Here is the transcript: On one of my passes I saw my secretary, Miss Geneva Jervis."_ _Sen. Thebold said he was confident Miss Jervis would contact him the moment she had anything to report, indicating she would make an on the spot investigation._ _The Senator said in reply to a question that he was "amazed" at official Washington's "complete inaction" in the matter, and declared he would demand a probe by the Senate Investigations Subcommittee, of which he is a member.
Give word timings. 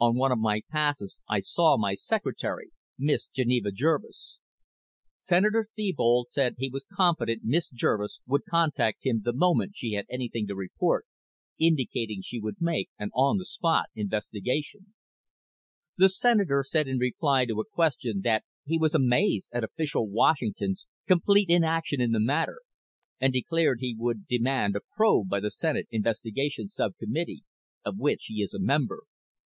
On 0.00 0.16
one 0.16 0.32
of 0.32 0.38
my 0.40 0.62
passes 0.68 1.20
I 1.28 1.38
saw 1.38 1.76
my 1.78 1.94
secretary, 1.94 2.72
Miss 2.98 3.28
Geneva 3.28 3.70
Jervis."_ 3.70 4.40
_Sen. 5.22 5.64
Thebold 5.76 6.30
said 6.30 6.56
he 6.58 6.68
was 6.68 6.86
confident 6.92 7.44
Miss 7.44 7.70
Jervis 7.70 8.18
would 8.26 8.44
contact 8.50 9.06
him 9.06 9.22
the 9.22 9.32
moment 9.32 9.76
she 9.76 9.92
had 9.92 10.06
anything 10.10 10.48
to 10.48 10.56
report, 10.56 11.06
indicating 11.56 12.20
she 12.20 12.40
would 12.40 12.60
make 12.60 12.90
an 12.98 13.10
on 13.14 13.38
the 13.38 13.44
spot 13.44 13.86
investigation._ 13.94 14.86
_The 16.04 16.10
Senator 16.10 16.64
said 16.66 16.88
in 16.88 16.98
reply 16.98 17.44
to 17.44 17.60
a 17.60 17.64
question 17.64 18.22
that 18.24 18.42
he 18.64 18.76
was 18.76 18.92
"amazed" 18.92 19.50
at 19.52 19.62
official 19.62 20.08
Washington's 20.10 20.88
"complete 21.06 21.48
inaction" 21.48 22.00
in 22.00 22.10
the 22.10 22.18
matter, 22.18 22.58
and 23.20 23.32
declared 23.32 23.78
he 23.78 23.94
would 23.96 24.26
demand 24.26 24.74
a 24.74 24.80
probe 24.96 25.28
by 25.28 25.38
the 25.38 25.52
Senate 25.52 25.86
Investigations 25.92 26.74
Subcommittee, 26.74 27.44
of 27.84 27.98
which 27.98 28.24
he 28.24 28.42
is 28.42 28.52
a 28.52 28.58
member. 28.58 29.04